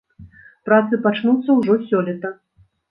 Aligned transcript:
Працы 0.69 1.01
пачнуцца 1.05 1.49
ўжо 1.61 1.81
сёлета. 1.89 2.37